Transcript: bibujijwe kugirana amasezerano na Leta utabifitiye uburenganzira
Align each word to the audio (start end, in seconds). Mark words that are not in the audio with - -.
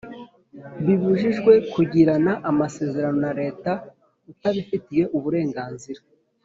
bibujijwe 0.85 1.53
kugirana 1.73 2.33
amasezerano 2.51 3.17
na 3.25 3.31
Leta 3.41 3.71
utabifitiye 4.31 5.03
uburenganzira 5.17 6.01